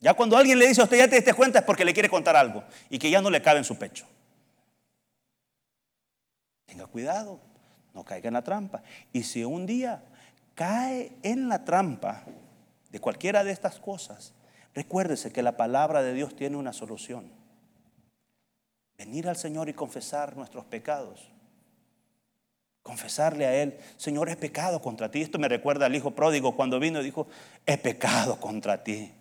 [0.00, 2.08] Ya cuando alguien le dice a usted, ya te diste cuenta, es porque le quiere
[2.08, 4.06] contar algo y que ya no le cabe en su pecho.
[6.66, 7.40] Tenga cuidado,
[7.94, 8.82] no caiga en la trampa.
[9.12, 10.02] Y si un día
[10.54, 12.24] cae en la trampa
[12.90, 14.34] de cualquiera de estas cosas,
[14.74, 17.32] recuérdese que la palabra de Dios tiene una solución.
[18.96, 21.30] Venir al Señor y confesar nuestros pecados.
[22.88, 25.20] Confesarle a Él, Señor, he pecado contra ti.
[25.20, 27.26] Esto me recuerda al hijo pródigo cuando vino y dijo,
[27.66, 29.12] he pecado contra ti.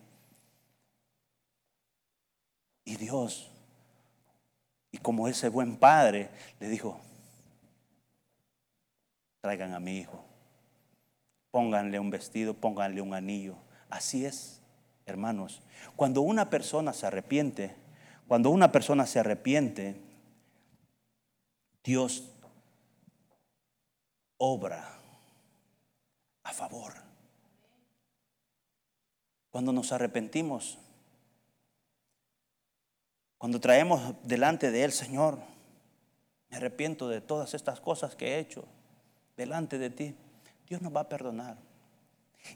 [2.85, 3.51] Y Dios,
[4.89, 6.29] y como ese buen padre,
[6.61, 6.97] le dijo,
[9.41, 10.23] traigan a mi hijo,
[11.51, 13.57] pónganle un vestido, pónganle un anillo.
[13.89, 14.61] Así es,
[15.05, 15.61] hermanos.
[15.97, 17.75] Cuando una persona se arrepiente,
[18.29, 19.99] cuando una persona se arrepiente,
[21.83, 22.31] Dios
[24.37, 24.97] obra
[26.43, 26.93] a favor.
[29.49, 30.77] Cuando nos arrepentimos,
[33.37, 35.39] cuando traemos delante de Él, Señor,
[36.49, 38.65] me arrepiento de todas estas cosas que he hecho
[39.35, 40.15] delante de ti,
[40.67, 41.57] Dios nos va a perdonar.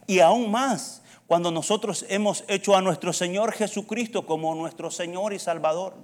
[0.07, 5.39] Y aún más, cuando nosotros hemos hecho a nuestro Señor Jesucristo como nuestro Señor y
[5.39, 5.95] Salvador.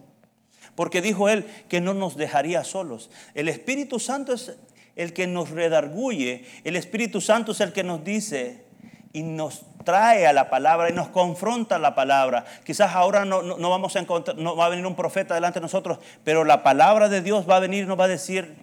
[0.76, 3.10] Porque dijo Él que no nos dejaría solos.
[3.34, 4.56] El Espíritu Santo es
[4.98, 6.44] el que nos redarguye.
[6.64, 8.66] El Espíritu Santo es el que nos dice
[9.14, 12.46] y nos trae a la palabra y nos confronta la palabra.
[12.66, 15.64] Quizás ahora no, no, vamos a encontrar, no va a venir un profeta delante de
[15.64, 18.58] nosotros, pero la palabra de Dios va a venir y nos va a decir,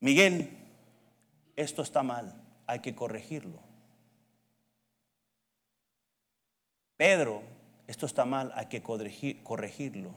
[0.00, 0.58] Miguel,
[1.56, 2.34] esto está mal,
[2.66, 3.60] hay que corregirlo.
[6.96, 7.42] Pedro,
[7.86, 10.10] esto está mal, hay que corregirlo.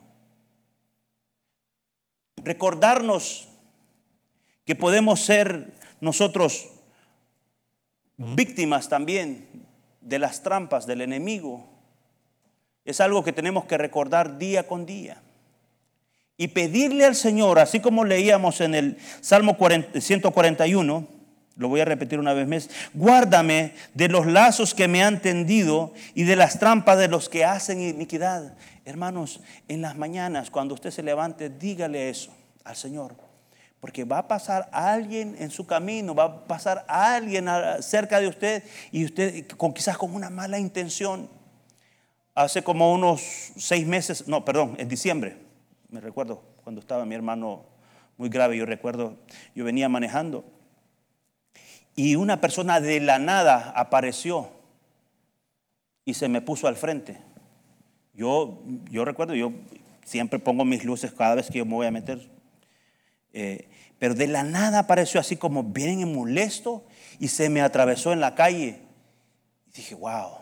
[2.38, 3.52] Recordarnos
[4.66, 6.70] que podemos ser nosotros
[8.18, 9.47] víctimas también
[10.01, 11.68] de las trampas del enemigo.
[12.86, 15.22] Es algo que tenemos que recordar día con día.
[16.36, 19.55] Y pedirle al Señor, así como leíamos en el Salmo
[19.99, 21.07] 141,
[21.55, 25.93] lo voy a repetir una vez más, guárdame de los lazos que me han tendido
[26.16, 28.57] y de las trampas de los que hacen iniquidad.
[28.86, 32.34] Hermanos, en las mañanas, cuando usted se levante, dígale eso
[32.64, 33.16] al Señor.
[33.84, 37.47] Porque va a pasar alguien en su camino, va a pasar alguien
[37.81, 38.63] cerca de usted
[38.93, 41.29] y usted con, quizás con una mala intención.
[42.34, 43.21] Hace como unos
[43.57, 45.36] seis meses, no, perdón, en diciembre,
[45.89, 47.65] me recuerdo cuando estaba mi hermano
[48.15, 49.17] muy grave, yo recuerdo,
[49.53, 50.45] yo venía manejando
[51.93, 54.49] y una persona de la nada apareció
[56.05, 57.17] y se me puso al frente.
[58.13, 59.51] Yo, yo recuerdo, yo
[60.05, 62.31] siempre pongo mis luces cada vez que yo me voy a meter.
[63.34, 63.67] Eh,
[63.99, 66.86] pero de la nada apareció así como bien molesto
[67.19, 68.81] y se me atravesó en la calle.
[69.67, 70.38] Y dije, wow,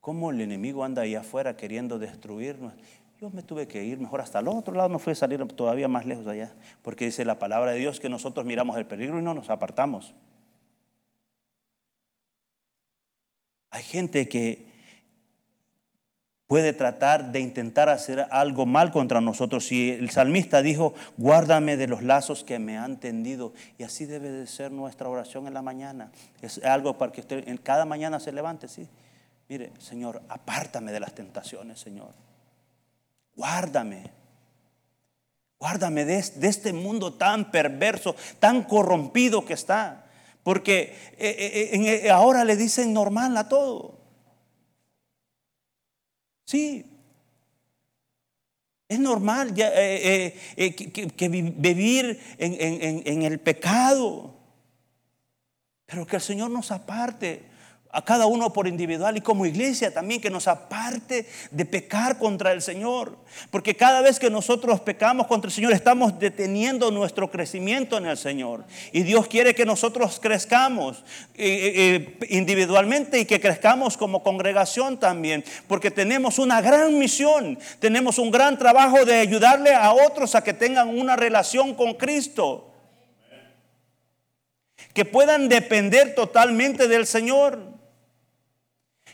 [0.00, 2.72] ¿cómo el enemigo anda ahí afuera queriendo destruirnos?
[3.20, 5.86] Yo me tuve que ir mejor hasta el otro lado, no fui a salir todavía
[5.86, 9.22] más lejos allá, porque dice la palabra de Dios que nosotros miramos el peligro y
[9.22, 10.14] no nos apartamos.
[13.70, 14.71] Hay gente que
[16.52, 19.68] puede tratar de intentar hacer algo mal contra nosotros.
[19.68, 23.54] Si el salmista dijo, guárdame de los lazos que me han tendido.
[23.78, 26.12] Y así debe de ser nuestra oración en la mañana.
[26.42, 28.86] Es algo para que usted en cada mañana se levante, sí.
[29.48, 32.12] Mire, Señor, apártame de las tentaciones, Señor.
[33.34, 34.10] Guárdame.
[35.58, 40.04] Guárdame de, este mundo tan perverso, tan corrompido que está.
[40.42, 44.01] Porque eh, eh, eh, ahora le dicen normal a todo.
[46.52, 46.84] Sí.
[48.86, 50.36] Es normal que,
[51.30, 54.36] vivir en el pecado,
[55.86, 57.51] pero que el Señor nos aparte
[57.92, 62.52] a cada uno por individual y como iglesia también que nos aparte de pecar contra
[62.52, 63.18] el Señor.
[63.50, 68.16] Porque cada vez que nosotros pecamos contra el Señor estamos deteniendo nuestro crecimiento en el
[68.16, 68.64] Señor.
[68.92, 74.98] Y Dios quiere que nosotros crezcamos eh, eh, eh, individualmente y que crezcamos como congregación
[74.98, 75.44] también.
[75.68, 80.54] Porque tenemos una gran misión, tenemos un gran trabajo de ayudarle a otros a que
[80.54, 82.70] tengan una relación con Cristo.
[84.94, 87.81] Que puedan depender totalmente del Señor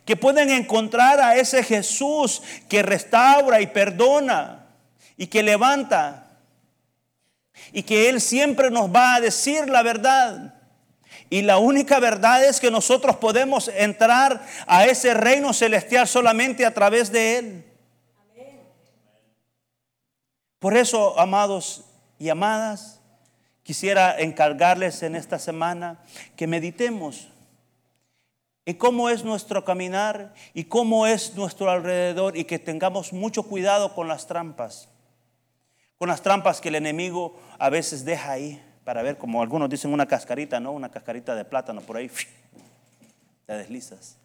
[0.09, 4.65] que pueden encontrar a ese Jesús que restaura y perdona
[5.19, 6.31] y que levanta
[7.75, 10.55] y que Él siempre nos va a decir la verdad.
[11.29, 16.73] Y la única verdad es que nosotros podemos entrar a ese reino celestial solamente a
[16.73, 17.65] través de Él.
[20.59, 21.85] Por eso, amados
[22.19, 22.99] y amadas,
[23.69, 25.99] Quisiera encargarles en esta semana
[26.37, 27.29] que meditemos
[28.69, 33.95] en cómo es nuestro caminar y cómo es nuestro alrededor y que tengamos mucho cuidado
[33.95, 34.91] con las trampas,
[35.97, 39.91] con las trampas que el enemigo a veces deja ahí para ver, como algunos dicen,
[39.91, 40.73] una cascarita, ¿no?
[40.73, 42.11] Una cascarita de plátano por ahí,
[43.47, 44.19] te deslizas.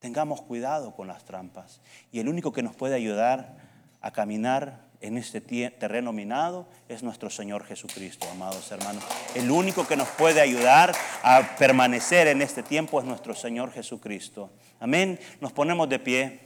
[0.00, 1.80] Tengamos cuidado con las trampas.
[2.10, 3.58] Y el único que nos puede ayudar
[4.00, 9.04] a caminar en este terreno minado es nuestro Señor Jesucristo, amados hermanos.
[9.34, 10.92] El único que nos puede ayudar
[11.22, 14.50] a permanecer en este tiempo es nuestro Señor Jesucristo.
[14.80, 15.18] Amén.
[15.40, 16.40] Nos ponemos de pie.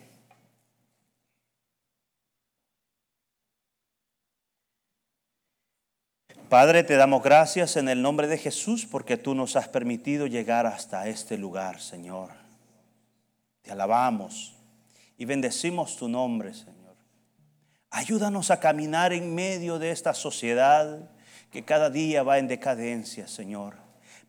[6.51, 10.67] Padre, te damos gracias en el nombre de Jesús porque tú nos has permitido llegar
[10.67, 12.29] hasta este lugar, Señor.
[13.63, 14.55] Te alabamos
[15.17, 16.72] y bendecimos tu nombre, Señor.
[17.93, 21.09] Ayúdanos a caminar en medio de esta sociedad
[21.53, 23.77] que cada día va en decadencia, Señor.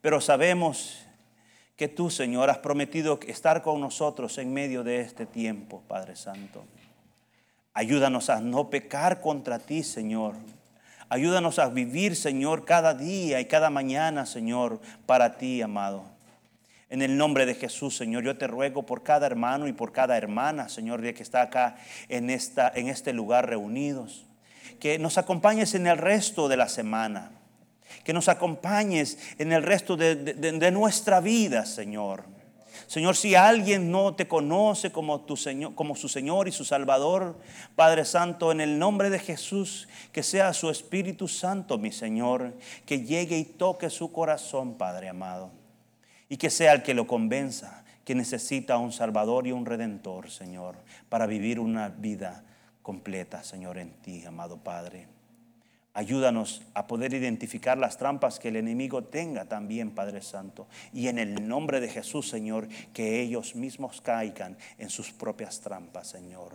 [0.01, 0.99] Pero sabemos
[1.75, 6.63] que tú, Señor, has prometido estar con nosotros en medio de este tiempo, Padre Santo.
[7.73, 10.35] Ayúdanos a no pecar contra ti, Señor
[11.13, 16.05] Ayúdanos a vivir, Señor, cada día y cada mañana, Señor, para ti, amado.
[16.93, 20.15] En el nombre de Jesús, Señor, yo te ruego por cada hermano y por cada
[20.15, 21.75] hermana, Señor, que está acá
[22.07, 24.27] en, esta, en este lugar reunidos.
[24.79, 27.31] Que nos acompañes en el resto de la semana.
[28.03, 32.25] Que nos acompañes en el resto de nuestra vida, Señor.
[32.85, 37.39] Señor, si alguien no te conoce como, tu Señor, como su Señor y su Salvador,
[37.75, 42.53] Padre Santo, en el nombre de Jesús, que sea su Espíritu Santo, mi Señor,
[42.85, 45.62] que llegue y toque su corazón, Padre amado.
[46.33, 50.77] Y que sea el que lo convenza que necesita un Salvador y un Redentor, Señor,
[51.07, 52.43] para vivir una vida
[52.81, 55.05] completa, Señor, en ti, amado Padre.
[55.93, 60.67] Ayúdanos a poder identificar las trampas que el enemigo tenga también, Padre Santo.
[60.91, 66.07] Y en el nombre de Jesús, Señor, que ellos mismos caigan en sus propias trampas,
[66.07, 66.53] Señor.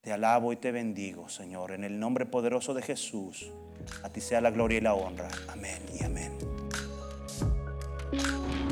[0.00, 3.50] Te alabo y te bendigo, Señor, en el nombre poderoso de Jesús.
[4.04, 5.28] A ti sea la gloria y la honra.
[5.48, 6.59] Amén y amén.